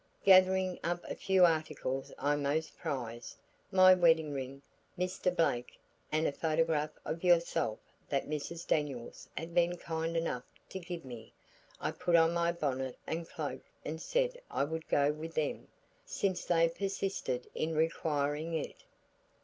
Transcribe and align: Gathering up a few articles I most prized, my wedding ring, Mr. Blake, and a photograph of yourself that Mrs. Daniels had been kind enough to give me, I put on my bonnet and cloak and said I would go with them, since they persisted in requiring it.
Gathering 0.23 0.79
up 0.83 1.03
a 1.03 1.13
few 1.13 1.45
articles 1.45 2.11
I 2.17 2.35
most 2.35 2.75
prized, 2.75 3.35
my 3.71 3.93
wedding 3.93 4.31
ring, 4.33 4.63
Mr. 4.97 5.29
Blake, 5.35 5.77
and 6.11 6.25
a 6.25 6.31
photograph 6.31 6.89
of 7.05 7.23
yourself 7.23 7.77
that 8.09 8.27
Mrs. 8.27 8.65
Daniels 8.65 9.29
had 9.37 9.53
been 9.53 9.77
kind 9.77 10.17
enough 10.17 10.45
to 10.69 10.79
give 10.79 11.05
me, 11.05 11.33
I 11.79 11.91
put 11.91 12.15
on 12.15 12.33
my 12.33 12.51
bonnet 12.51 12.97
and 13.05 13.29
cloak 13.29 13.61
and 13.85 14.01
said 14.01 14.41
I 14.49 14.63
would 14.63 14.87
go 14.87 15.11
with 15.11 15.35
them, 15.35 15.67
since 16.03 16.45
they 16.45 16.67
persisted 16.67 17.47
in 17.53 17.75
requiring 17.75 18.55
it. 18.55 18.83